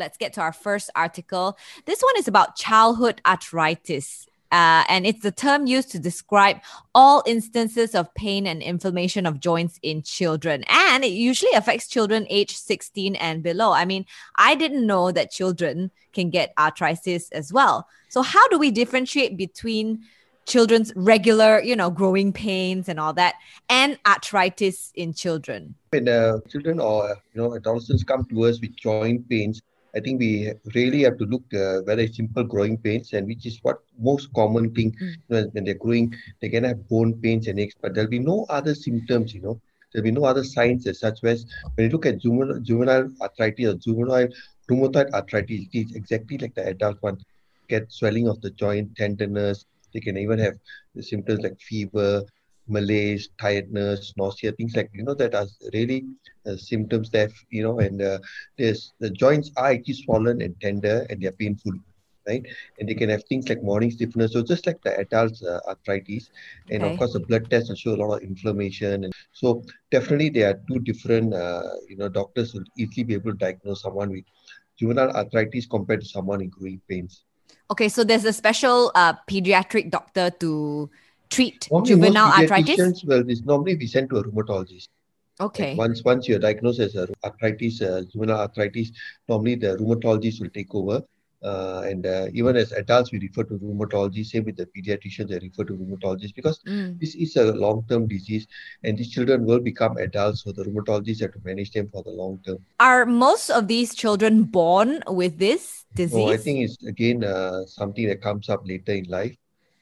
let's 0.00 0.16
get 0.16 0.32
to 0.32 0.40
our 0.40 0.52
first 0.52 0.90
article. 0.96 1.56
This 1.84 2.00
one 2.00 2.16
is 2.18 2.26
about 2.26 2.56
childhood 2.56 3.20
arthritis. 3.24 4.26
Uh, 4.52 4.82
and 4.88 5.06
it's 5.06 5.20
the 5.20 5.30
term 5.30 5.68
used 5.68 5.92
to 5.92 5.98
describe 6.00 6.56
all 6.92 7.22
instances 7.24 7.94
of 7.94 8.12
pain 8.14 8.48
and 8.48 8.62
inflammation 8.62 9.24
of 9.24 9.38
joints 9.38 9.78
in 9.82 10.02
children. 10.02 10.64
And 10.68 11.04
it 11.04 11.12
usually 11.12 11.52
affects 11.52 11.86
children 11.86 12.26
aged 12.28 12.56
16 12.56 13.14
and 13.16 13.44
below. 13.44 13.72
I 13.72 13.84
mean, 13.84 14.06
I 14.36 14.56
didn't 14.56 14.84
know 14.84 15.12
that 15.12 15.30
children 15.30 15.92
can 16.12 16.30
get 16.30 16.52
arthritis 16.58 17.30
as 17.30 17.52
well. 17.52 17.86
So, 18.08 18.22
how 18.22 18.48
do 18.48 18.58
we 18.58 18.72
differentiate 18.72 19.36
between 19.36 20.00
children's 20.46 20.92
regular, 20.96 21.60
you 21.62 21.76
know, 21.76 21.90
growing 21.90 22.32
pains 22.32 22.88
and 22.88 22.98
all 22.98 23.12
that, 23.12 23.36
and 23.68 23.98
arthritis 24.04 24.90
in 24.96 25.12
children? 25.12 25.76
When 25.90 26.08
uh, 26.08 26.38
children 26.48 26.80
or 26.80 27.16
you 27.32 27.40
know 27.40 27.54
adolescents 27.54 28.02
come 28.02 28.24
to 28.24 28.44
us 28.46 28.60
with 28.60 28.74
joint 28.74 29.28
pains, 29.28 29.62
I 29.94 30.00
think 30.00 30.20
we 30.20 30.52
really 30.74 31.02
have 31.02 31.18
to 31.18 31.24
look 31.24 31.42
uh, 31.54 31.82
very 31.82 32.06
simple 32.12 32.44
growing 32.44 32.76
pains, 32.78 33.12
and 33.12 33.26
which 33.26 33.46
is 33.46 33.58
what 33.62 33.78
most 33.98 34.32
common 34.34 34.74
thing 34.74 34.92
mm. 34.92 35.00
you 35.00 35.16
know, 35.28 35.48
when 35.52 35.64
they're 35.64 35.74
growing, 35.74 36.14
they 36.40 36.48
can 36.48 36.64
have 36.64 36.88
bone 36.88 37.14
pains 37.14 37.46
and 37.48 37.58
aches, 37.58 37.74
but 37.80 37.94
there'll 37.94 38.10
be 38.10 38.18
no 38.18 38.46
other 38.48 38.74
symptoms, 38.74 39.34
you 39.34 39.42
know. 39.42 39.60
There'll 39.92 40.04
be 40.04 40.12
no 40.12 40.24
other 40.24 40.44
signs 40.44 40.86
as 40.86 41.00
such 41.00 41.24
as 41.24 41.46
when 41.74 41.86
you 41.86 41.92
look 41.92 42.06
at 42.06 42.18
juvenile, 42.18 42.60
juvenile 42.60 43.10
arthritis 43.20 43.66
or 43.66 43.74
juvenile 43.74 44.28
rheumatoid 44.70 45.10
arthritis, 45.12 45.66
it's 45.72 45.94
exactly 45.94 46.38
like 46.38 46.54
the 46.54 46.66
adult 46.66 46.98
one. 47.00 47.18
Get 47.68 47.92
swelling 47.92 48.28
of 48.28 48.40
the 48.40 48.50
joint, 48.50 48.96
tenderness. 48.96 49.66
They 49.92 50.00
can 50.00 50.16
even 50.16 50.38
have 50.38 50.54
the 50.94 51.02
symptoms 51.02 51.40
like 51.40 51.60
fever, 51.60 52.22
malaise, 52.70 53.28
tiredness, 53.40 54.14
nausea, 54.16 54.52
things 54.52 54.76
like 54.76 54.90
you 54.94 55.04
know 55.04 55.14
that 55.14 55.34
are 55.34 55.46
really 55.74 56.04
uh, 56.46 56.56
symptoms 56.56 57.10
that 57.10 57.30
you 57.50 57.62
know, 57.62 57.78
and 57.80 58.00
uh, 58.02 58.18
there's 58.58 58.92
the 59.00 59.10
joints 59.10 59.50
are 59.56 59.70
actually 59.72 59.94
swollen 59.94 60.40
and 60.40 60.54
tender 60.60 61.06
and 61.10 61.20
they're 61.20 61.32
painful, 61.32 61.72
right? 62.26 62.44
And 62.78 62.88
they 62.88 62.94
can 62.94 63.10
have 63.10 63.24
things 63.24 63.48
like 63.48 63.62
morning 63.62 63.90
stiffness, 63.90 64.32
so 64.32 64.42
just 64.42 64.66
like 64.66 64.80
the 64.82 64.98
adults 64.98 65.42
uh, 65.42 65.60
arthritis, 65.68 66.30
and 66.70 66.82
okay. 66.82 66.92
of 66.92 66.98
course 66.98 67.12
the 67.12 67.20
blood 67.20 67.50
test 67.50 67.68
will 67.68 67.76
show 67.76 67.94
a 67.94 68.00
lot 68.02 68.16
of 68.16 68.22
inflammation, 68.22 69.04
and 69.04 69.12
so 69.32 69.62
definitely 69.90 70.30
there 70.30 70.50
are 70.50 70.60
two 70.68 70.80
different, 70.80 71.34
uh, 71.34 71.62
you 71.88 71.96
know, 71.96 72.08
doctors 72.08 72.54
will 72.54 72.64
easily 72.78 73.04
be 73.04 73.14
able 73.14 73.32
to 73.32 73.38
diagnose 73.38 73.82
someone 73.82 74.10
with 74.10 74.24
juvenile 74.78 75.10
arthritis 75.10 75.66
compared 75.66 76.00
to 76.00 76.06
someone 76.06 76.40
in 76.40 76.48
growing 76.48 76.80
pains. 76.88 77.24
Okay, 77.70 77.88
so 77.88 78.02
there's 78.02 78.24
a 78.24 78.32
special 78.32 78.90
uh, 78.94 79.14
pediatric 79.28 79.90
doctor 79.90 80.30
to 80.40 80.90
treat 81.30 81.68
normally 81.70 81.88
juvenile 81.88 82.32
arthritis? 82.32 83.04
Well, 83.04 83.24
it's 83.28 83.42
normally 83.42 83.76
we 83.76 83.86
send 83.86 84.10
to 84.10 84.18
a 84.18 84.24
rheumatologist. 84.24 84.88
Okay. 85.40 85.70
Like 85.70 85.78
once 85.78 86.04
once 86.04 86.28
you're 86.28 86.38
diagnosed 86.38 86.80
as 86.80 86.94
a 86.96 87.08
arthritis, 87.24 87.80
uh, 87.80 88.02
juvenile 88.12 88.40
arthritis, 88.40 88.92
normally 89.28 89.54
the 89.54 89.76
rheumatologist 89.76 90.40
will 90.40 90.50
take 90.50 90.74
over. 90.74 91.02
Uh, 91.42 91.82
and 91.86 92.04
uh, 92.04 92.26
even 92.34 92.54
as 92.54 92.70
adults, 92.72 93.12
we 93.12 93.18
refer 93.18 93.42
to 93.44 93.54
rheumatology. 93.54 94.26
Same 94.26 94.44
with 94.44 94.56
the 94.56 94.66
pediatricians, 94.66 95.28
they 95.28 95.38
refer 95.38 95.64
to 95.64 95.72
rheumatologists 95.72 96.34
because 96.34 96.60
mm. 96.68 97.00
this 97.00 97.14
is 97.14 97.36
a 97.36 97.54
long-term 97.54 98.08
disease, 98.08 98.46
and 98.84 98.98
these 98.98 99.10
children 99.10 99.46
will 99.46 99.60
become 99.60 99.96
adults. 99.96 100.44
So 100.44 100.52
the 100.52 100.64
rheumatologists 100.64 101.22
have 101.22 101.32
to 101.32 101.40
manage 101.42 101.70
them 101.70 101.88
for 101.88 102.02
the 102.02 102.10
long 102.10 102.40
term. 102.44 102.58
Are 102.78 103.06
most 103.06 103.48
of 103.48 103.68
these 103.68 103.94
children 103.94 104.42
born 104.42 105.02
with 105.06 105.38
this 105.38 105.86
disease? 105.94 106.14
No, 106.14 106.28
I 106.28 106.36
think 106.36 106.60
it's 106.60 106.84
again 106.84 107.24
uh, 107.24 107.64
something 107.64 108.06
that 108.08 108.20
comes 108.20 108.50
up 108.50 108.68
later 108.68 108.92
in 108.92 109.04
life 109.04 109.34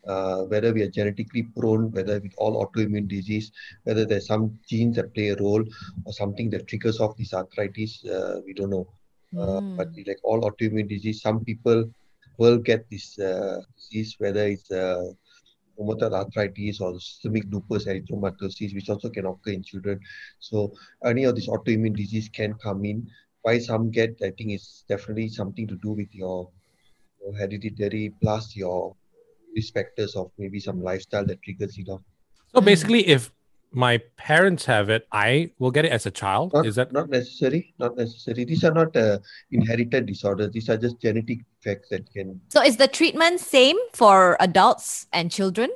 uh, 0.09 0.43
whether 0.45 0.73
we 0.73 0.83
are 0.83 0.91
genetically 0.91 1.43
prone, 1.57 1.91
whether 1.93 2.21
with 2.21 2.35
all 2.39 2.65
autoimmune 2.65 3.09
disease, 3.09 3.53
whether 3.85 4.05
there's 4.05 4.27
some 4.27 4.59
genes 4.67 4.97
that 4.97 5.15
play 5.15 5.29
a 5.29 5.37
role 5.37 5.65
or 6.05 6.13
something 6.13 6.51
that 6.51 6.67
triggers 6.67 6.99
off 7.01 7.17
this 7.17 7.35
arthritis, 7.35 8.05
uh, 8.07 8.41
we 8.47 8.55
don't 8.55 8.71
know. 8.71 8.89
Mm. 9.35 9.77
but 9.77 9.89
like 10.07 10.19
all 10.23 10.41
autoimmune 10.41 10.89
disease, 10.89 11.21
some 11.21 11.45
people 11.45 11.85
will 12.39 12.57
get 12.57 12.89
this 12.91 13.19
uh, 13.19 13.61
disease, 13.77 14.17
whether 14.19 14.47
it's 14.47 14.71
uh, 14.71 15.05
rheumatoid 15.79 16.15
arthritis 16.15 16.81
or 16.81 16.99
systemic 16.99 17.45
lupus 17.51 17.85
erythematosus, 17.85 18.75
which 18.75 18.89
also 18.89 19.11
can 19.11 19.27
occur 19.27 19.53
in 19.53 19.63
children. 19.63 20.01
So 20.39 20.73
any 21.05 21.25
of 21.25 21.35
this 21.35 21.49
autoimmune 21.49 21.97
disease 21.97 22.29
can 22.29 22.55
come 22.55 22.85
in. 22.85 23.07
Why 23.43 23.59
some 23.59 23.91
get, 23.91 24.17
I 24.23 24.31
think 24.31 24.51
it's 24.51 24.85
definitely 24.89 25.29
something 25.29 25.67
to 25.69 25.77
do 25.77 25.91
with 25.91 26.15
your, 26.15 26.51
your 27.21 27.35
hereditary 27.35 28.15
plus 28.21 28.57
your 28.57 28.97
risk 29.59 29.75
factors 29.75 30.15
of 30.15 30.31
maybe 30.39 30.61
some 30.69 30.83
lifestyle 30.83 31.27
that 31.27 31.43
triggers 31.43 31.77
it 31.79 31.89
off. 31.89 32.03
So 32.55 32.61
basically, 32.61 33.07
if 33.17 33.31
my 33.73 34.01
parents 34.17 34.65
have 34.65 34.89
it, 34.89 35.07
I 35.13 35.51
will 35.59 35.71
get 35.71 35.85
it 35.85 35.93
as 35.93 36.07
a 36.07 36.11
child. 36.11 36.53
Not, 36.55 36.67
Is 36.67 36.77
that 36.77 36.93
not 36.93 37.11
necessary? 37.11 37.75
Not 37.79 37.97
necessary. 37.97 38.45
These 38.45 38.65
are 38.65 38.73
not 38.73 38.97
uh, 38.97 39.19
inherited 39.51 40.07
disorders. 40.07 40.51
These 40.53 40.71
are 40.71 40.79
just 40.79 41.01
genetic 41.01 41.41
facts 41.63 41.89
that 41.91 42.11
can. 42.13 42.41
So 42.49 42.63
is 42.63 42.77
the 42.79 42.89
treatment 42.89 43.41
same 43.41 43.77
for 43.93 44.37
adults 44.41 45.07
and 45.13 45.31
children? 45.31 45.71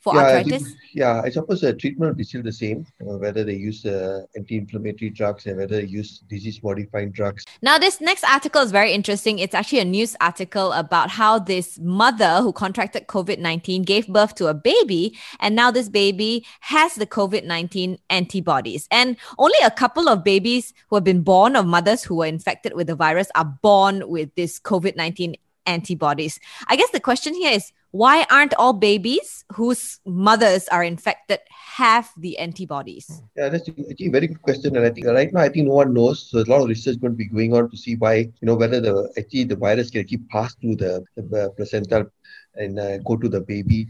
For 0.00 0.14
yeah, 0.14 0.20
arthritis? 0.20 0.74
yeah, 0.94 1.20
I 1.22 1.28
suppose 1.28 1.60
the 1.60 1.74
treatment 1.74 2.18
is 2.20 2.28
still 2.28 2.42
the 2.42 2.52
same, 2.52 2.86
uh, 3.02 3.18
whether 3.18 3.44
they 3.44 3.54
use 3.54 3.84
uh, 3.84 4.22
anti-inflammatory 4.34 5.10
drugs 5.10 5.46
and 5.46 5.58
whether 5.58 5.76
they 5.80 5.86
use 5.86 6.20
disease-modifying 6.20 7.12
drugs. 7.12 7.44
Now, 7.62 7.78
this 7.78 8.00
next 8.00 8.24
article 8.24 8.62
is 8.62 8.72
very 8.72 8.92
interesting. 8.92 9.38
It's 9.38 9.54
actually 9.54 9.80
a 9.80 9.84
news 9.84 10.16
article 10.20 10.72
about 10.72 11.10
how 11.10 11.38
this 11.38 11.78
mother 11.80 12.40
who 12.40 12.52
contracted 12.52 13.06
COVID-19 13.08 13.84
gave 13.84 14.08
birth 14.08 14.34
to 14.36 14.46
a 14.46 14.54
baby, 14.54 15.18
and 15.38 15.54
now 15.54 15.70
this 15.70 15.88
baby 15.88 16.46
has 16.60 16.94
the 16.94 17.06
COVID-19 17.06 17.98
antibodies. 18.08 18.88
And 18.90 19.16
only 19.38 19.58
a 19.62 19.70
couple 19.70 20.08
of 20.08 20.24
babies 20.24 20.72
who 20.88 20.96
have 20.96 21.04
been 21.04 21.22
born 21.22 21.56
of 21.56 21.66
mothers 21.66 22.02
who 22.02 22.16
were 22.16 22.26
infected 22.26 22.72
with 22.74 22.86
the 22.86 22.96
virus 22.96 23.28
are 23.34 23.44
born 23.44 24.08
with 24.08 24.34
this 24.34 24.58
COVID-19 24.58 25.34
antibodies. 25.70 26.34
I 26.66 26.74
guess 26.76 26.90
the 26.90 27.00
question 27.08 27.34
here 27.34 27.52
is 27.58 27.72
why 27.92 28.24
aren't 28.30 28.54
all 28.54 28.72
babies 28.72 29.44
whose 29.58 29.98
mothers 30.06 30.68
are 30.68 30.84
infected 30.84 31.40
have 31.82 32.10
the 32.16 32.38
antibodies? 32.38 33.06
Yeah, 33.36 33.48
that's 33.48 33.68
a 33.68 34.08
very 34.16 34.28
good 34.28 34.42
question. 34.42 34.76
And 34.76 34.86
I 34.86 34.90
think 34.90 35.06
right 35.06 35.32
now, 35.32 35.40
I 35.40 35.48
think 35.48 35.66
no 35.66 35.74
one 35.74 35.92
knows. 35.92 36.30
So 36.30 36.38
a 36.38 36.46
lot 36.52 36.62
of 36.62 36.68
research 36.68 37.00
going 37.00 37.14
to 37.14 37.16
be 37.16 37.26
going 37.26 37.52
on 37.54 37.70
to 37.70 37.76
see 37.76 37.96
why, 37.96 38.14
you 38.40 38.46
know, 38.48 38.54
whether 38.54 38.80
the 38.80 38.94
actually 39.18 39.44
the 39.44 39.56
virus 39.56 39.90
can 39.90 40.02
actually 40.02 40.24
pass 40.34 40.54
through 40.54 40.76
the, 40.76 40.92
the 41.16 41.50
placenta 41.56 42.06
and 42.54 42.78
uh, 42.78 42.98
go 42.98 43.16
to 43.16 43.28
the 43.28 43.40
baby. 43.40 43.88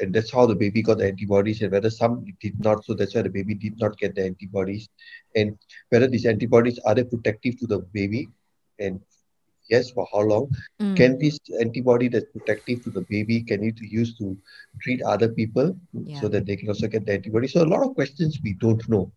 And 0.00 0.14
that's 0.14 0.30
how 0.30 0.44
the 0.46 0.54
baby 0.54 0.82
got 0.82 0.98
the 0.98 1.06
antibodies, 1.06 1.62
and 1.62 1.72
whether 1.72 1.90
some 1.90 2.24
did 2.44 2.56
not. 2.66 2.84
So 2.84 2.94
that's 2.94 3.14
why 3.14 3.22
the 3.22 3.30
baby 3.38 3.54
did 3.54 3.80
not 3.80 3.98
get 3.98 4.14
the 4.14 4.24
antibodies. 4.30 4.88
And 5.34 5.58
whether 5.90 6.06
these 6.06 6.26
antibodies 6.26 6.78
are 6.84 6.94
they 6.94 7.04
protective 7.04 7.58
to 7.60 7.66
the 7.66 7.78
baby 7.98 8.28
and 8.78 9.00
yes 9.68 9.90
for 9.90 10.06
how 10.12 10.20
long? 10.20 10.50
Mm. 10.80 10.96
can 10.96 11.18
this 11.18 11.38
antibody 11.60 12.08
that's 12.08 12.30
protective 12.32 12.82
to 12.84 12.90
the 12.90 13.02
baby 13.10 13.42
can 13.42 13.62
it 13.64 13.76
be 13.76 13.88
used 13.88 14.18
to 14.18 14.36
treat 14.82 15.02
other 15.02 15.28
people 15.28 15.76
yeah. 15.92 16.20
so 16.20 16.28
that 16.28 16.46
they 16.46 16.56
can 16.56 16.68
also 16.68 16.86
get 16.88 17.06
the 17.06 17.14
antibody? 17.14 17.48
So 17.48 17.62
a 17.62 17.70
lot 17.74 17.86
of 17.86 17.94
questions 17.94 18.38
we 18.42 18.54
don't 18.54 18.86
know. 18.88 19.10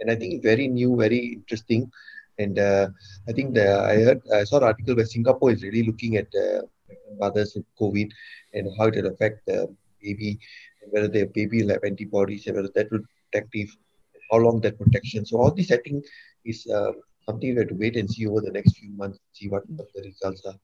And 0.00 0.10
i 0.10 0.16
think 0.16 0.42
very 0.42 0.68
new 0.68 0.96
very 0.96 1.22
interesting. 1.38 1.90
And 2.38 2.58
uh, 2.58 2.88
i 3.28 3.32
think 3.32 3.54
the, 3.54 3.66
i 3.92 3.96
heard 3.96 4.20
i 4.34 4.44
saw 4.44 4.56
an 4.56 4.64
article 4.64 4.96
where 4.96 5.04
singapore 5.04 5.50
is 5.52 5.62
really 5.62 5.82
looking 5.82 6.16
at 6.16 6.28
uh, 6.34 6.62
mothers 7.18 7.52
with 7.54 7.66
covid 7.80 8.10
and 8.54 8.68
how 8.78 8.86
it 8.86 8.96
will 8.96 9.12
affect 9.12 9.44
the 9.46 9.68
baby 10.02 10.38
and 10.82 10.92
whether 10.92 11.08
the 11.08 11.24
baby 11.34 11.62
will 11.62 11.70
have 11.74 11.84
antibodies 11.84 12.46
and 12.46 12.56
whether 12.56 12.70
that 12.74 12.90
will 12.90 13.04
protective 13.30 13.68
how 14.30 14.38
long 14.38 14.60
that 14.62 14.78
protection. 14.78 15.26
So 15.26 15.36
all 15.38 15.50
this 15.50 15.70
i 15.70 15.76
think 15.76 16.04
is 16.44 16.66
uh, 16.66 16.92
something 17.26 17.50
we 17.54 17.58
have 17.58 17.68
to 17.68 17.74
wait 17.74 17.96
and 17.96 18.10
see 18.10 18.26
over 18.26 18.40
the 18.40 18.50
next 18.50 18.76
few 18.76 18.90
months, 18.90 19.18
see 19.32 19.48
what, 19.48 19.68
what 19.70 19.86
the 19.94 20.02
results 20.02 20.44
are. 20.46 20.54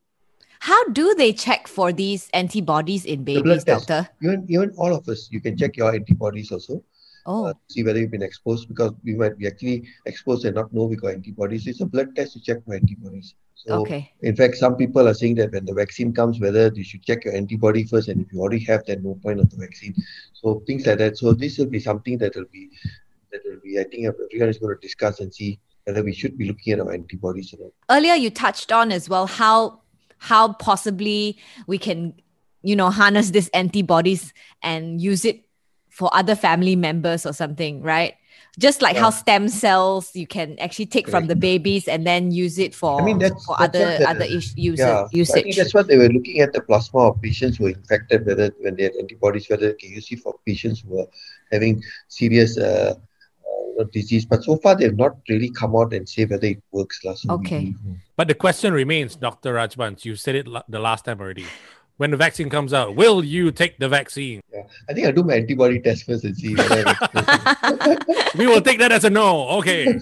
How 0.60 0.88
do 0.88 1.14
they 1.14 1.32
check 1.32 1.69
for 1.69 1.92
these 1.92 2.28
antibodies 2.34 3.04
in 3.04 3.24
babies, 3.24 3.64
doctor? 3.64 4.08
Even, 4.22 4.44
even 4.48 4.72
all 4.76 4.94
of 4.94 5.08
us, 5.08 5.28
you 5.30 5.41
can 5.41 5.56
check 5.56 5.76
your 5.76 5.94
antibodies 5.94 6.50
also. 6.50 6.82
Oh. 7.26 7.46
Uh, 7.46 7.54
see 7.69 7.84
whether 7.84 8.00
you've 8.00 8.10
been 8.10 8.22
exposed 8.22 8.69
because 8.69 8.92
we 9.04 9.14
might 9.14 9.36
be 9.38 9.46
actually 9.46 9.86
exposed 10.06 10.46
and 10.46 10.54
not 10.54 10.72
know 10.72 10.84
we 10.84 10.96
got 10.96 11.12
antibodies. 11.12 11.66
It's 11.66 11.80
a 11.80 11.86
blood 11.86 12.16
test 12.16 12.32
to 12.32 12.41
check 12.41 12.64
for 12.64 12.75
antibodies. 12.75 13.34
So, 13.54 13.80
okay. 13.80 14.12
in 14.22 14.34
fact, 14.34 14.56
some 14.56 14.76
people 14.76 15.06
are 15.06 15.14
saying 15.14 15.34
that 15.37 15.52
when 15.52 15.64
the 15.64 15.75
vaccine 15.75 16.12
comes, 16.12 16.40
whether 16.40 16.72
you 16.75 16.84
should 16.84 17.02
check 17.02 17.25
your 17.25 17.34
antibody 17.34 17.84
first, 17.84 18.08
and 18.08 18.25
if 18.25 18.32
you 18.32 18.40
already 18.40 18.64
have, 18.64 18.87
then 18.87 19.02
no 19.02 19.19
point 19.22 19.40
of 19.40 19.50
the 19.50 19.56
vaccine. 19.56 19.94
So 20.32 20.62
things 20.66 20.87
like 20.87 20.99
that. 20.99 21.19
So 21.19 21.32
this 21.32 21.58
will 21.58 21.66
be 21.66 21.81
something 21.81 22.19
that 22.19 22.34
will 22.34 22.46
be 22.52 22.70
that 23.32 23.43
will 23.44 23.60
be. 23.62 23.78
I 23.78 23.84
think 23.84 24.06
everyone 24.06 24.49
is 24.49 24.58
going 24.58 24.75
to 24.75 24.81
discuss 24.81 25.20
and 25.20 25.34
see 25.34 25.58
whether 25.88 26.05
we 26.05 26.12
should 26.12 26.37
be 26.37 26.46
looking 26.46 26.75
at 26.75 26.81
our 26.81 26.93
antibodies 26.93 27.55
or 27.55 27.64
not. 27.64 27.73
Earlier, 27.88 28.14
you 28.14 28.29
touched 28.29 28.70
on 28.70 28.93
as 28.93 29.08
well 29.08 29.26
how 29.26 29.81
how 30.19 30.52
possibly 30.52 31.38
we 31.67 31.79
can, 31.79 32.12
you 32.62 32.76
know, 32.76 32.90
harness 32.90 33.31
this 33.31 33.49
antibodies 33.55 34.35
and 34.62 35.00
use 35.00 35.25
it 35.25 35.46
for 35.88 36.11
other 36.12 36.35
family 36.35 36.76
members 36.76 37.25
or 37.25 37.32
something, 37.32 37.81
right? 37.81 38.14
Just 38.58 38.82
like 38.82 38.96
yeah. 38.96 39.02
how 39.02 39.11
stem 39.11 39.49
cells 39.49 40.14
you 40.14 40.26
can 40.26 40.58
actually 40.58 40.87
take 40.87 41.06
Correct. 41.06 41.23
from 41.23 41.26
the 41.29 41.37
babies 41.37 41.88
and 41.88 42.06
then 42.06 42.32
use 42.32 42.58
it 42.58 42.75
for, 42.75 43.00
I 43.00 43.05
mean, 43.05 43.19
that's, 43.19 43.46
for 43.46 43.56
that's 43.58 43.76
other 43.76 43.99
the, 43.99 44.11
other 44.11 44.25
is, 44.25 44.55
user, 44.56 44.82
yeah. 44.82 45.06
usage. 45.12 45.38
I 45.38 45.43
think 45.43 45.56
that's 45.56 45.75
what 45.75 45.87
they 45.87 45.96
were 45.96 46.08
looking 46.08 46.41
at 46.41 46.52
the 46.52 46.61
plasma 46.61 47.08
of 47.08 47.23
patients 47.23 47.56
who 47.56 47.64
were 47.64 47.70
infected, 47.70 48.26
whether 48.26 48.52
when 48.58 48.75
they 48.76 48.84
had 48.84 48.96
antibodies, 48.96 49.49
whether 49.49 49.69
they 49.69 49.79
can 49.79 49.91
use 49.93 50.11
it 50.11 50.20
for 50.20 50.34
patients 50.44 50.82
who 50.87 51.00
are 51.00 51.06
having 51.50 51.82
serious 52.08 52.58
uh, 52.58 52.94
disease. 53.84 54.25
But 54.26 54.44
so 54.44 54.56
far, 54.56 54.75
they've 54.76 54.96
not 54.96 55.16
really 55.28 55.50
come 55.50 55.75
out 55.76 55.92
and 55.92 56.08
say 56.08 56.25
whether 56.25 56.46
it 56.46 56.62
works. 56.72 57.04
Last 57.04 57.22
So 57.22 57.36
we- 57.36 57.46
Okay. 57.46 57.75
But 58.16 58.28
the 58.28 58.34
question 58.34 58.72
remains, 58.72 59.16
Dr. 59.16 59.54
Rajbans, 59.54 60.04
you 60.04 60.16
said 60.16 60.34
it 60.34 60.46
la- 60.48 60.62
the 60.69 60.78
last 60.78 61.04
time 61.04 61.20
already. 61.20 61.46
When 61.96 62.12
the 62.12 62.16
vaccine 62.16 62.48
comes 62.48 62.72
out, 62.72 62.94
will 62.94 63.25
you 63.25 63.50
take 63.50 63.78
the 63.78 63.88
vaccine? 63.88 64.40
I 64.88 64.92
think 64.92 65.06
I'll 65.06 65.12
do 65.12 65.25
my 65.25 65.34
antibody 65.34 65.80
test 65.80 66.04
first 66.04 66.22
and 66.25 66.36
see 66.36 66.54
whether 66.54 66.84
We 68.38 68.46
will 68.46 68.60
take 68.60 68.78
that 68.78 68.92
as 68.92 69.04
a 69.04 69.10
no. 69.10 69.48
Okay. 69.58 69.98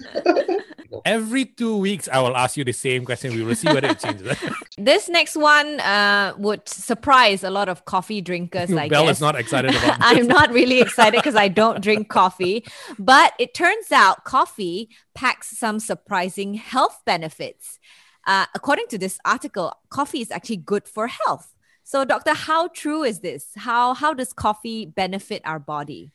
Every 1.05 1.45
two 1.45 1.77
weeks, 1.77 2.07
I 2.11 2.19
will 2.21 2.35
ask 2.37 2.55
you 2.55 2.63
the 2.63 2.71
same 2.73 3.03
question. 3.03 3.33
We 3.33 3.41
will 3.43 3.55
see 3.55 3.67
whether 3.67 3.87
it 3.89 3.99
changes. 3.99 4.37
this 4.77 5.09
next 5.09 5.35
one 5.35 5.79
uh, 5.79 6.33
would 6.37 6.67
surprise 6.69 7.43
a 7.43 7.49
lot 7.49 7.67
of 7.67 7.85
coffee 7.85 8.21
drinkers, 8.21 8.71
I 8.71 8.87
Bel 8.89 9.05
guess. 9.05 9.17
is 9.17 9.21
not 9.21 9.35
excited 9.35 9.71
about 9.71 9.81
this. 9.99 10.07
I'm 10.07 10.27
not 10.27 10.51
really 10.51 10.79
excited 10.81 11.17
because 11.17 11.35
I 11.35 11.47
don't 11.47 11.81
drink 11.81 12.09
coffee. 12.09 12.65
But 12.99 13.33
it 13.39 13.53
turns 13.53 13.91
out 13.91 14.23
coffee 14.23 14.89
packs 15.15 15.57
some 15.57 15.79
surprising 15.79 16.53
health 16.53 17.01
benefits. 17.05 17.79
Uh, 18.25 18.45
according 18.53 18.87
to 18.89 18.97
this 18.97 19.19
article, 19.25 19.73
coffee 19.89 20.21
is 20.21 20.31
actually 20.31 20.57
good 20.57 20.87
for 20.87 21.07
health. 21.07 21.55
So, 21.83 22.03
doctor, 22.03 22.33
how 22.33 22.67
true 22.67 23.03
is 23.03 23.21
this? 23.21 23.47
How 23.55 23.93
how 23.93 24.13
does 24.13 24.33
coffee 24.33 24.85
benefit 24.85 25.41
our 25.45 25.59
body? 25.59 26.11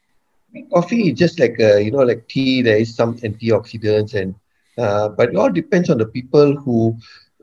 coffee 0.72 1.10
is 1.10 1.18
just 1.18 1.40
like 1.40 1.58
uh, 1.60 1.76
you 1.76 1.90
know 1.90 2.02
like 2.02 2.28
tea 2.28 2.62
there 2.62 2.76
is 2.76 2.94
some 2.94 3.16
antioxidants 3.18 4.14
and 4.14 4.34
uh, 4.78 5.08
but 5.08 5.30
it 5.30 5.36
all 5.36 5.50
depends 5.50 5.90
on 5.90 5.98
the 5.98 6.06
people 6.06 6.54
who 6.56 6.96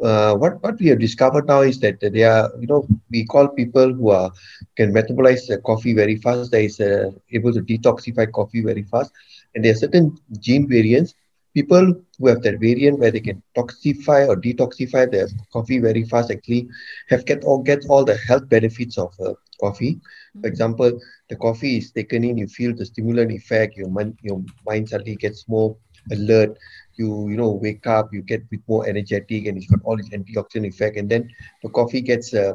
uh, 0.04 0.36
what 0.36 0.62
what 0.64 0.80
we 0.80 0.88
have 0.88 1.00
discovered 1.00 1.48
now 1.48 1.62
is 1.62 1.80
that 1.80 2.00
they 2.00 2.24
are 2.24 2.50
you 2.60 2.68
know 2.68 2.86
we 3.12 3.26
call 3.26 3.48
people 3.48 3.94
who 3.94 4.10
are 4.10 4.32
can 4.78 4.94
metabolize 4.94 5.46
coffee 5.66 5.94
very 5.94 6.16
fast. 6.18 6.54
Is 6.54 6.80
uh, 6.80 7.12
able 7.32 7.54
to 7.54 7.62
detoxify 7.62 8.32
coffee 8.32 8.62
very 8.62 8.84
fast. 8.84 9.12
And 9.56 9.64
there 9.64 9.72
are 9.74 9.82
certain 9.86 10.18
gene 10.40 10.68
variants. 10.68 11.14
People 11.54 11.94
who 12.20 12.28
have 12.28 12.42
that 12.44 12.60
variant 12.60 13.00
where 13.00 13.12
they 13.12 13.20
can 13.20 13.42
toxify 13.58 14.28
or 14.28 14.36
detoxify 14.36 15.10
their 15.12 15.28
coffee 15.52 15.80
very 15.80 16.04
fast 16.04 16.32
actually 16.32 16.68
have 17.10 17.26
get 17.26 17.44
all 17.44 17.62
get 17.62 17.86
all 17.90 18.06
the 18.06 18.18
health 18.28 18.48
benefits 18.50 18.98
of 18.98 19.14
uh, 19.26 19.34
coffee. 19.60 20.00
For 20.42 20.48
example 20.48 21.00
the 21.30 21.36
coffee 21.36 21.78
is 21.78 21.92
taken 21.92 22.24
in, 22.24 22.38
you 22.38 22.48
feel 22.48 22.76
the 22.76 22.86
stimulant 22.86 23.32
effect, 23.32 23.78
your 23.78 23.90
mind, 23.90 24.18
your 24.22 24.44
mind 24.66 24.90
suddenly 24.90 25.16
gets 25.16 25.48
more 25.48 25.76
alert, 26.12 26.58
you 26.98 27.30
you 27.30 27.38
know 27.38 27.52
wake 27.52 27.86
up, 27.88 28.14
you 28.14 28.22
get 28.22 28.50
bit 28.50 28.62
more 28.68 28.88
energetic, 28.88 29.46
and 29.48 29.58
it's 29.58 29.68
got 29.68 29.80
all 29.84 29.98
this 29.98 30.10
antioxidant 30.10 30.68
effect, 30.68 30.98
and 30.98 31.10
then 31.10 31.30
the 31.64 31.70
coffee 31.70 32.02
gets 32.02 32.34
uh, 32.34 32.54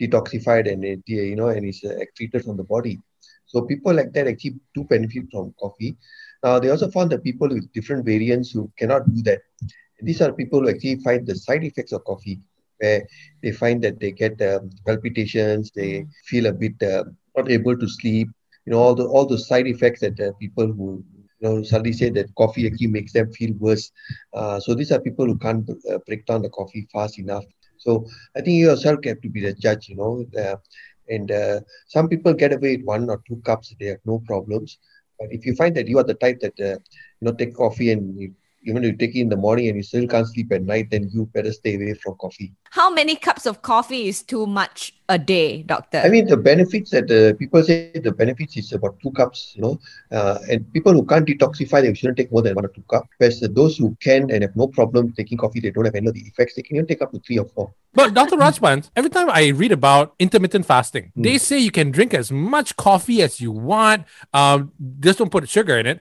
detoxified 0.00 0.70
and 0.70 0.84
it, 0.84 1.00
you 1.06 1.36
know 1.36 1.48
and 1.48 1.64
it's 1.66 1.84
uh, 1.84 1.96
excreted 1.98 2.44
from 2.44 2.56
the 2.56 2.64
body. 2.64 3.00
So 3.46 3.62
people 3.62 3.94
like 3.94 4.12
that 4.12 4.26
actually 4.26 4.56
do 4.74 4.84
benefit 4.84 5.24
from 5.30 5.54
coffee. 5.60 5.96
Now 6.42 6.58
they 6.58 6.70
also 6.70 6.90
found 6.90 7.10
that 7.12 7.24
people 7.24 7.48
with 7.48 7.72
different 7.72 8.04
variants 8.04 8.50
who 8.50 8.70
cannot 8.78 9.06
do 9.14 9.22
that. 9.22 9.40
These 10.00 10.20
are 10.20 10.32
people 10.32 10.60
who 10.60 10.68
actually 10.68 10.96
find 10.96 11.26
the 11.26 11.34
side 11.34 11.64
effects 11.64 11.92
of 11.92 12.04
coffee, 12.04 12.40
where 12.78 13.02
they 13.42 13.52
find 13.52 13.82
that 13.82 14.00
they 14.00 14.12
get 14.12 14.40
um, 14.42 14.70
palpitations, 14.86 15.70
they 15.74 16.06
feel 16.26 16.46
a 16.46 16.52
bit 16.52 16.74
uh, 16.82 17.04
not 17.36 17.50
able 17.50 17.76
to 17.76 17.88
sleep. 17.88 18.28
You 18.66 18.72
know 18.72 18.78
all 18.78 18.94
the 18.94 19.06
all 19.06 19.26
the 19.26 19.38
side 19.38 19.66
effects 19.66 20.00
that 20.00 20.18
uh, 20.20 20.32
people 20.40 20.66
who 20.66 21.04
you 21.40 21.48
know 21.48 21.62
suddenly 21.62 21.92
say 21.92 22.10
that 22.10 22.34
coffee 22.36 22.66
actually 22.66 22.88
makes 22.88 23.12
them 23.12 23.30
feel 23.32 23.52
worse. 23.58 23.90
Uh, 24.34 24.58
so 24.60 24.74
these 24.74 24.92
are 24.92 25.00
people 25.00 25.26
who 25.26 25.38
can't 25.38 25.68
uh, 25.90 25.98
break 26.06 26.26
down 26.26 26.42
the 26.42 26.50
coffee 26.50 26.86
fast 26.92 27.18
enough. 27.18 27.44
So 27.78 28.06
I 28.36 28.40
think 28.40 28.56
you 28.58 28.66
yourself 28.68 29.00
have 29.04 29.20
to 29.22 29.28
be 29.28 29.40
the 29.40 29.54
judge. 29.54 29.88
You 29.88 29.96
know, 29.96 30.24
uh, 30.42 30.56
and 31.08 31.30
uh, 31.30 31.60
some 31.88 32.08
people 32.08 32.34
get 32.34 32.52
away 32.52 32.76
with 32.76 32.86
one 32.86 33.08
or 33.10 33.20
two 33.26 33.40
cups; 33.44 33.74
they 33.80 33.86
have 33.86 34.04
no 34.04 34.22
problems. 34.26 34.78
But 35.18 35.28
if 35.32 35.46
you 35.46 35.54
find 35.54 35.74
that 35.76 35.88
you 35.88 35.98
are 35.98 36.04
the 36.04 36.14
type 36.14 36.40
that 36.40 36.58
uh, 36.60 36.78
you 37.20 37.22
know 37.22 37.32
take 37.32 37.54
coffee 37.54 37.90
and 37.92 38.18
you, 38.18 38.32
even 38.66 38.84
if 38.84 38.92
you 38.92 38.96
take 38.96 39.14
it 39.14 39.20
in 39.20 39.28
the 39.28 39.36
morning 39.36 39.68
and 39.68 39.76
you 39.76 39.82
still 39.82 40.06
can't 40.06 40.26
sleep 40.26 40.52
at 40.52 40.62
night, 40.62 40.90
then 40.90 41.08
you 41.12 41.26
better 41.26 41.52
stay 41.52 41.76
away 41.76 41.94
from 41.94 42.16
coffee. 42.16 42.52
How 42.70 42.92
many 42.92 43.16
cups 43.16 43.46
of 43.46 43.62
coffee 43.62 44.08
is 44.08 44.22
too 44.22 44.46
much 44.46 44.92
a 45.08 45.18
day, 45.18 45.62
doctor? 45.62 45.98
I 45.98 46.08
mean, 46.08 46.26
the 46.26 46.36
benefits 46.36 46.90
that 46.90 47.10
uh, 47.10 47.36
people 47.38 47.62
say 47.62 47.92
the 47.94 48.10
benefits 48.10 48.56
is 48.56 48.72
about 48.72 48.98
two 49.00 49.12
cups, 49.12 49.52
you 49.54 49.62
know, 49.62 49.78
uh, 50.10 50.38
and 50.50 50.70
people 50.72 50.92
who 50.92 51.04
can't 51.06 51.26
detoxify, 51.26 51.80
they 51.80 51.94
shouldn't 51.94 52.18
take 52.18 52.32
more 52.32 52.42
than 52.42 52.54
one 52.54 52.64
or 52.64 52.68
two 52.68 52.82
cups. 52.90 53.08
Whereas 53.18 53.40
those 53.40 53.76
who 53.76 53.96
can 54.02 54.30
and 54.30 54.42
have 54.42 54.56
no 54.56 54.66
problem 54.66 55.12
taking 55.12 55.38
coffee, 55.38 55.60
they 55.60 55.70
don't 55.70 55.84
have 55.84 55.94
any 55.94 56.08
of 56.08 56.14
the 56.14 56.20
effects, 56.20 56.54
they 56.56 56.62
can 56.62 56.76
even 56.76 56.86
take 56.86 57.02
up 57.02 57.12
to 57.12 57.20
three 57.20 57.38
or 57.38 57.46
four. 57.46 57.72
But 57.94 58.12
Dr. 58.12 58.36
Rajbans, 58.36 58.90
every 58.94 59.10
time 59.10 59.30
I 59.30 59.48
read 59.48 59.72
about 59.72 60.14
intermittent 60.18 60.66
fasting, 60.66 61.12
Hmm. 61.14 61.22
they 61.22 61.38
say 61.38 61.58
you 61.58 61.70
can 61.70 61.90
drink 61.90 62.12
as 62.12 62.30
much 62.30 62.76
coffee 62.76 63.22
as 63.22 63.40
you 63.40 63.52
want. 63.52 64.04
Um, 64.34 64.72
just 65.00 65.18
don't 65.18 65.30
put 65.30 65.48
sugar 65.48 65.78
in 65.78 65.86
it. 65.86 66.00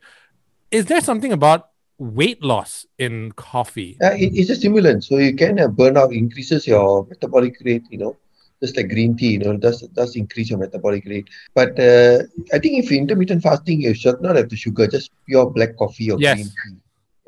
Is 0.72 0.88
there 0.88 1.00
something 1.00 1.32
about 1.32 1.70
weight 1.98 2.44
loss 2.44 2.86
in 2.98 3.32
coffee? 3.34 3.98
Uh, 4.02 4.12
it- 4.14 4.34
it's 4.36 4.50
a 4.50 4.56
stimulant, 4.56 5.04
so 5.04 5.18
you 5.18 5.34
can 5.36 5.60
uh, 5.60 5.68
burn 5.68 5.98
out, 5.98 6.12
increases 6.14 6.68
your 6.68 7.06
metabolic 7.08 7.56
rate, 7.64 7.84
you 7.90 7.98
know, 7.98 8.16
just 8.62 8.76
like 8.78 8.90
green 8.90 9.16
tea, 9.16 9.32
you 9.34 9.40
know, 9.40 9.58
does 9.58 9.82
does 9.94 10.16
increase 10.16 10.50
your 10.50 10.60
metabolic 10.60 11.06
rate. 11.06 11.28
But 11.54 11.80
uh, 11.80 12.24
I 12.54 12.60
think 12.60 12.84
if 12.84 12.90
you're 12.92 13.00
intermittent 13.00 13.44
fasting, 13.44 13.82
you 13.82 13.94
should 13.94 14.22
not 14.22 14.36
have 14.36 14.50
the 14.50 14.56
sugar, 14.56 14.88
just 14.88 15.12
pure 15.28 15.50
black 15.50 15.78
coffee 15.78 16.12
or 16.12 16.20
Yes. 16.20 16.36
green 16.36 16.48
tea. 16.48 16.78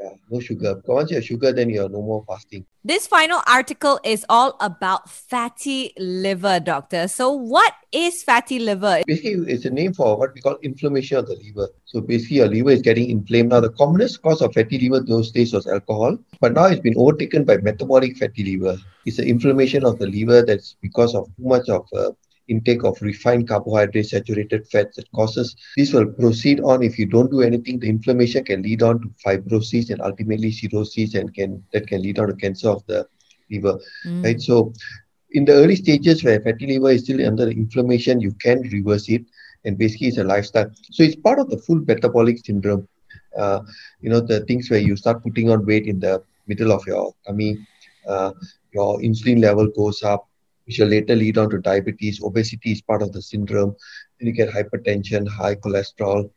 Yeah, 0.08 0.16
no 0.30 0.40
sugar. 0.40 0.76
Because 0.76 0.96
once 0.96 1.12
you 1.12 1.18
have 1.18 1.26
sugar, 1.26 1.54
then 1.54 1.70
you're 1.70 1.90
no 1.90 2.02
more 2.02 2.24
fasting. 2.28 2.66
This 2.84 3.08
final 3.08 3.42
article 3.48 4.00
is 4.04 4.26
all 4.30 4.56
about 4.62 5.10
fatty 5.10 5.94
liver, 5.98 6.60
doctor. 6.60 7.08
So, 7.08 7.32
what 7.32 7.74
is 7.92 8.24
fatty 8.24 8.60
liver? 8.60 9.02
Basically, 9.06 9.52
it's 9.52 9.66
a 9.66 9.70
name 9.70 9.94
for 9.94 10.18
what 10.18 10.34
we 10.34 10.42
call 10.42 10.58
inflammation 10.64 11.18
of 11.18 11.28
the 11.28 11.36
liver. 11.36 11.70
So 11.86 12.02
basically, 12.02 12.38
your 12.38 12.48
liver 12.48 12.72
is 12.72 12.82
getting 12.82 13.10
inflamed. 13.10 13.50
Now, 13.50 13.60
the 13.60 13.72
commonest 13.72 14.22
cause 14.22 14.42
of 14.42 14.54
fatty 14.54 14.80
liver 14.80 15.04
those 15.04 15.32
days 15.32 15.54
was 15.54 15.68
alcohol, 15.68 16.18
but 16.40 16.54
now 16.54 16.66
it's 16.66 16.82
been 16.82 16.98
overtaken 16.98 17.44
by 17.44 17.58
metabolic 17.58 18.18
fatty 18.18 18.58
liver. 18.58 18.78
It's 19.06 19.18
the 19.18 19.28
inflammation 19.28 19.86
of 19.86 20.00
the 20.00 20.08
liver 20.08 20.46
that's 20.46 20.76
because 20.82 21.14
of 21.16 21.26
too 21.36 21.48
much 21.48 21.68
of 21.70 21.86
uh, 21.94 22.12
intake 22.48 22.84
of 22.84 23.02
refined 23.02 23.48
carbohydrates, 23.48 24.12
saturated 24.12 24.68
fats 24.68 24.96
that 24.98 25.12
causes 25.14 25.56
this 25.76 25.94
will 25.94 26.06
proceed 26.06 26.60
on 26.62 26.84
if 26.84 26.98
you 26.98 27.06
don't 27.06 27.32
do 27.32 27.42
anything. 27.42 27.80
The 27.80 27.90
inflammation 27.90 28.44
can 28.44 28.62
lead 28.64 28.82
on 28.84 29.02
to 29.02 29.10
fibrosis 29.26 29.90
and 29.90 30.02
ultimately 30.02 30.52
cirrhosis, 30.52 31.16
and 31.16 31.34
can 31.34 31.64
that 31.74 31.88
can 31.88 32.02
lead 32.02 32.20
on 32.20 32.28
to 32.30 32.36
cancer 32.36 32.70
of 32.70 32.86
the 32.88 33.06
liver 33.52 33.78
Mm. 34.06 34.24
right? 34.24 34.42
So, 34.42 34.74
in 35.32 35.46
the 35.46 35.54
early 35.54 35.76
stages 35.76 36.24
where 36.24 36.40
fatty 36.42 36.68
liver 36.68 36.92
is 36.92 37.04
still 37.04 37.26
under 37.26 37.50
inflammation, 37.50 38.22
you 38.22 38.32
can 38.42 38.62
reverse 38.72 39.10
it, 39.10 39.24
and 39.66 39.78
basically 39.78 40.08
it's 40.08 40.18
a 40.18 40.24
lifestyle. 40.24 40.70
So 40.92 41.04
it's 41.04 41.16
part 41.16 41.40
of 41.40 41.50
the 41.50 41.58
full 41.58 41.82
metabolic 41.88 42.40
syndrome. 42.46 42.88
Uh, 43.38 43.60
you 44.02 44.10
know 44.10 44.20
the 44.22 44.42
things 44.46 44.70
where 44.70 44.80
you 44.80 44.96
start 44.96 45.24
putting 45.24 45.50
on 45.50 45.66
weight 45.66 45.86
in 45.88 46.00
the 46.00 46.22
middle 46.48 46.72
of 46.72 46.82
your 46.88 47.14
tummy, 47.26 47.58
uh, 48.08 48.32
your 48.74 49.00
insulin 49.00 49.42
level 49.42 49.68
goes 49.76 50.02
up, 50.04 50.28
which 50.68 50.80
will 50.80 50.88
later 50.88 51.16
lead 51.16 51.38
on 51.38 51.50
to 51.50 51.58
diabetes. 51.60 52.22
Obesity 52.22 52.74
is 52.74 52.82
part 52.82 53.02
of 53.02 53.12
the 53.14 53.22
syndrome. 53.22 53.76
Then 54.20 54.28
you 54.28 54.34
get 54.34 54.50
hypertension, 54.50 55.28
high 55.28 55.56
cholesterol, 55.56 56.30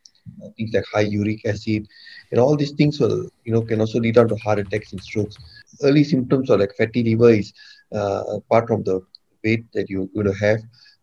things 0.56 0.70
like 0.72 0.84
high 0.92 1.00
uric 1.18 1.44
acid, 1.44 1.86
and 2.30 2.40
all 2.40 2.56
these 2.56 2.70
things 2.72 3.00
will 3.00 3.28
you 3.44 3.52
know 3.52 3.62
can 3.62 3.80
also 3.80 3.98
lead 3.98 4.16
on 4.18 4.28
to 4.28 4.36
heart 4.36 4.58
attacks 4.60 4.92
and 4.92 5.02
strokes. 5.02 5.36
Early 5.82 6.04
symptoms 6.04 6.50
are 6.50 6.58
like 6.58 6.74
fatty 6.78 7.02
liver 7.02 7.30
is 7.30 7.52
uh, 7.92 8.22
apart 8.38 8.68
from 8.68 8.84
the 8.84 9.00
weight 9.44 9.64
that 9.74 9.90
you're 9.90 10.06
going 10.14 10.26
to 10.26 10.34
have. 10.34 10.60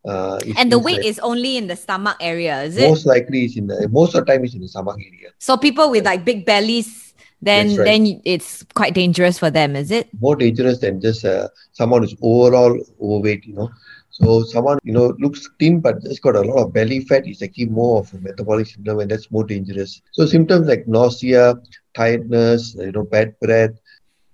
Uh, 0.08 0.40
And 0.56 0.72
the 0.72 0.80
weight 0.80 0.98
like- 1.04 1.06
is 1.06 1.20
only 1.20 1.58
in 1.58 1.68
the 1.68 1.76
stomach 1.76 2.16
area, 2.22 2.64
is 2.64 2.78
it? 2.78 2.88
most 2.88 3.06
likely 3.06 3.44
is 3.46 3.58
in 3.58 3.68
the 3.68 3.90
most 3.90 4.16
of 4.16 4.26
the 4.26 4.32
time 4.32 4.46
is 4.46 4.56
in 4.56 4.62
the 4.62 4.68
stomach 4.70 4.96
area. 4.96 5.32
So, 5.40 5.58
people 5.58 5.92
with 5.92 6.06
like 6.06 6.24
big 6.24 6.46
bellies, 6.46 7.14
then 7.42 7.76
right. 7.76 7.86
then 7.86 8.22
it's 8.26 8.64
quite 8.74 8.94
dangerous 8.94 9.38
for 9.38 9.52
them, 9.52 9.76
is 9.76 9.92
it? 9.92 10.10
More 10.20 10.36
dangerous 10.36 10.80
than 10.80 11.00
just 11.00 11.24
uh, 11.24 11.50
someone 11.72 12.02
who's 12.02 12.16
overall 12.22 12.80
overweight. 13.02 13.46
You 13.46 13.54
know, 13.54 13.70
so 14.10 14.44
someone 14.44 14.80
you 14.84 14.94
know 14.94 15.16
looks 15.20 15.48
thin 15.60 15.80
but 15.80 16.02
just 16.02 16.22
got 16.22 16.36
a 16.36 16.42
lot 16.42 16.64
of 16.64 16.74
belly 16.74 17.02
fat 17.02 17.28
is 17.28 17.44
actually 17.44 17.68
more 17.68 18.00
of 18.00 18.14
a 18.14 18.18
metabolic 18.18 18.68
syndrome 18.68 19.02
and 19.02 19.12
that's 19.12 19.30
more 19.30 19.44
dangerous. 19.44 20.02
So 20.12 20.26
symptoms 20.26 20.68
like 20.68 20.88
nausea, 20.88 21.56
tiredness, 21.94 22.74
you 22.76 22.92
know, 22.92 23.04
bad 23.04 23.40
breath, 23.40 23.72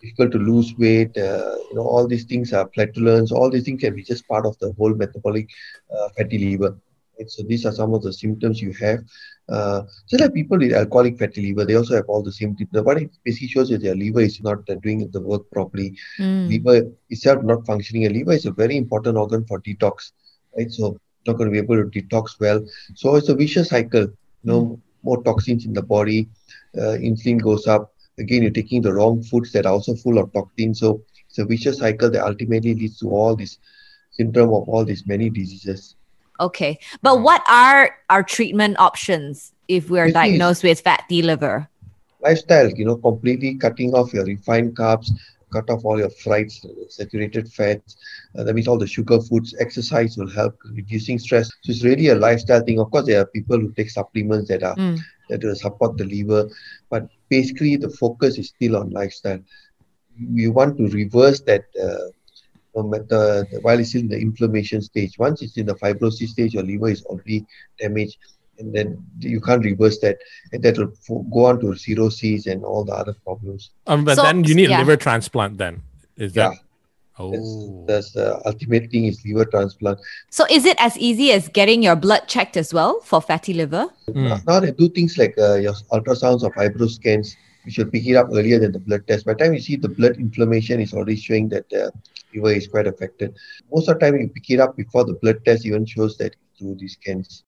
difficult 0.01 0.31
to 0.31 0.37
lose 0.37 0.73
weight, 0.77 1.17
uh, 1.17 1.55
you 1.69 1.75
know, 1.75 1.83
all 1.83 2.07
these 2.07 2.23
things 2.23 2.53
are 2.53 2.69
flatulence. 2.73 3.31
All 3.31 3.49
these 3.49 3.63
things 3.63 3.81
can 3.81 3.95
be 3.95 4.03
just 4.03 4.27
part 4.27 4.45
of 4.45 4.57
the 4.59 4.73
whole 4.73 4.93
metabolic 4.93 5.49
uh, 5.93 6.09
fatty 6.17 6.37
liver. 6.37 6.77
So 7.27 7.43
these 7.43 7.65
are 7.65 7.71
some 7.71 7.93
of 7.93 8.03
the 8.03 8.11
symptoms 8.11 8.61
you 8.61 8.73
have. 8.73 8.99
Uh, 9.49 9.83
just 10.07 10.21
like 10.21 10.33
people 10.33 10.57
with 10.57 10.73
alcoholic 10.73 11.17
fatty 11.19 11.41
liver, 11.47 11.65
they 11.65 11.75
also 11.75 11.95
have 11.95 12.05
all 12.07 12.23
the 12.23 12.31
same 12.31 12.55
symptoms. 12.57 12.85
What 12.85 13.01
it 13.01 13.11
basically 13.23 13.49
shows 13.49 13.71
is 13.71 13.81
their 13.81 13.95
liver 13.95 14.21
is 14.21 14.41
not 14.41 14.69
uh, 14.69 14.75
doing 14.75 15.09
the 15.11 15.21
work 15.21 15.49
properly. 15.51 15.97
Mm. 16.17 16.49
Liver 16.49 16.89
itself 17.09 17.43
not 17.43 17.65
functioning. 17.65 18.05
A 18.05 18.09
liver 18.09 18.33
is 18.33 18.45
a 18.45 18.51
very 18.51 18.77
important 18.77 19.17
organ 19.17 19.45
for 19.45 19.59
detox, 19.59 20.11
right? 20.57 20.71
So 20.71 20.97
not 21.27 21.37
going 21.37 21.49
to 21.49 21.51
be 21.51 21.57
able 21.57 21.75
to 21.75 22.01
detox 22.01 22.39
well. 22.39 22.65
So 22.95 23.15
it's 23.15 23.29
a 23.29 23.35
vicious 23.35 23.69
cycle. 23.69 24.01
You 24.01 24.51
know, 24.51 24.81
more 25.03 25.21
toxins 25.23 25.65
in 25.65 25.73
the 25.73 25.81
body, 25.81 26.29
uh, 26.77 26.97
insulin 26.99 27.41
goes 27.41 27.67
up. 27.67 27.93
Again, 28.17 28.43
you're 28.43 28.51
taking 28.51 28.81
the 28.81 28.93
wrong 28.93 29.23
foods 29.23 29.51
that 29.51 29.65
are 29.65 29.73
also 29.73 29.95
full 29.95 30.17
of 30.17 30.31
toxins. 30.33 30.79
So 30.79 31.03
it's 31.29 31.39
a 31.39 31.45
vicious 31.45 31.79
cycle 31.79 32.09
that 32.11 32.25
ultimately 32.25 32.75
leads 32.75 32.99
to 32.99 33.09
all 33.09 33.35
this 33.35 33.57
syndrome 34.11 34.53
of 34.53 34.69
all 34.69 34.85
these 34.85 35.05
many 35.07 35.29
diseases. 35.29 35.95
Okay. 36.39 36.79
But 37.01 37.21
what 37.21 37.43
are 37.49 37.95
our 38.09 38.23
treatment 38.23 38.79
options 38.79 39.53
if 39.67 39.89
we're 39.89 40.05
Basically, 40.05 40.31
diagnosed 40.31 40.63
with 40.63 40.81
fatty 40.81 41.21
liver? 41.21 41.69
lifestyle, 42.21 42.69
you 42.69 42.85
know, 42.85 42.95
completely 42.95 43.55
cutting 43.55 43.93
off 43.93 44.13
your 44.13 44.23
refined 44.25 44.75
carbs, 44.77 45.09
cut 45.51 45.69
off 45.69 45.83
all 45.83 45.99
your 45.99 46.09
fried, 46.09 46.49
saturated 46.89 47.51
fats. 47.51 47.97
Uh, 48.37 48.43
that 48.43 48.53
means 48.53 48.67
all 48.67 48.77
the 48.77 48.87
sugar 48.87 49.19
foods. 49.19 49.53
Exercise 49.59 50.17
will 50.17 50.29
help 50.29 50.55
reducing 50.71 51.19
stress. 51.19 51.47
So 51.61 51.71
it's 51.71 51.83
really 51.83 52.07
a 52.07 52.15
lifestyle 52.15 52.61
thing. 52.61 52.79
Of 52.79 52.89
course, 52.91 53.05
there 53.05 53.21
are 53.21 53.25
people 53.25 53.59
who 53.59 53.71
take 53.73 53.89
supplements 53.89 54.47
that 54.49 54.63
are 54.63 54.75
Mm. 54.75 54.99
that 55.29 55.43
will 55.43 55.55
support 55.55 55.97
the 55.97 56.05
liver, 56.05 56.49
but 56.89 57.07
basically 57.29 57.75
the 57.75 57.89
focus 57.89 58.37
is 58.37 58.47
still 58.49 58.77
on 58.77 58.89
lifestyle. 58.89 59.39
We 60.33 60.47
want 60.47 60.77
to 60.77 60.87
reverse 60.87 61.41
that. 61.41 61.65
Uh, 61.81 62.09
no 62.75 62.83
matter 62.83 63.45
while 63.61 63.79
it's 63.79 63.95
in 63.95 64.07
the 64.07 64.17
inflammation 64.17 64.81
stage, 64.81 65.17
once 65.17 65.41
it's 65.41 65.57
in 65.57 65.65
the 65.65 65.75
fibrosis 65.75 66.29
stage, 66.29 66.53
your 66.53 66.63
liver 66.63 66.89
is 66.89 67.03
already 67.05 67.45
damaged, 67.79 68.17
and 68.59 68.73
then 68.73 69.03
you 69.19 69.39
can't 69.41 69.63
reverse 69.63 69.99
that, 69.99 70.17
and 70.51 70.63
that 70.63 70.77
will 70.77 70.91
fo- 71.01 71.23
go 71.31 71.45
on 71.45 71.59
to 71.61 71.75
cirrhosis 71.75 72.47
and 72.47 72.63
all 72.63 72.83
the 72.83 72.93
other 72.93 73.15
problems. 73.23 73.71
Um, 73.87 74.05
but 74.05 74.15
So- 74.15 74.23
then 74.23 74.43
you 74.43 74.55
need 74.55 74.69
yeah. 74.69 74.77
a 74.77 74.79
liver 74.79 74.97
transplant. 74.97 75.57
Then 75.57 75.81
is 76.17 76.33
that? 76.33 76.51
Yeah. 76.51 76.57
Oh, 77.19 77.29
That's, 77.29 77.67
that's 77.85 78.11
the 78.13 78.41
ultimate 78.47 78.89
thing 78.89 79.05
is 79.05 79.23
liver 79.23 79.45
transplant. 79.45 79.99
So 80.31 80.45
is 80.49 80.65
it 80.65 80.75
as 80.79 80.97
easy 80.97 81.31
as 81.31 81.47
getting 81.47 81.83
your 81.83 81.95
blood 81.95 82.21
checked 82.27 82.57
as 82.57 82.73
well 82.73 83.01
for 83.01 83.21
fatty 83.21 83.53
liver? 83.53 83.87
Mm. 84.09 84.43
Now 84.47 84.59
they 84.59 84.71
do 84.71 84.89
things 84.89 85.15
like 85.19 85.35
uh, 85.37 85.55
your 85.55 85.73
ultrasounds 85.91 86.41
or 86.41 86.51
fibro 86.51 86.89
scans. 86.89 87.37
You 87.65 87.71
should 87.71 87.91
pick 87.91 88.07
it 88.07 88.15
up 88.15 88.29
earlier 88.33 88.57
than 88.57 88.71
the 88.71 88.79
blood 88.79 89.05
test. 89.07 89.27
By 89.27 89.33
the 89.33 89.43
time 89.43 89.53
you 89.53 89.59
see 89.59 89.75
the 89.75 89.89
blood 89.89 90.17
inflammation 90.17 90.79
is 90.81 90.91
already 90.91 91.15
showing 91.15 91.49
that 91.49 91.69
the 91.69 91.91
liver 92.33 92.51
is 92.51 92.67
quite 92.67 92.87
affected. 92.87 93.35
Most 93.71 93.87
of 93.87 93.99
the 93.99 94.05
time 94.05 94.15
you 94.17 94.29
pick 94.29 94.49
it 94.49 94.59
up 94.59 94.75
before 94.75 95.03
the 95.05 95.13
blood 95.13 95.43
test 95.45 95.65
even 95.65 95.85
shows 95.85 96.17
that 96.17 96.35
through 96.57 96.75
these 96.75 96.93
scans. 96.93 97.41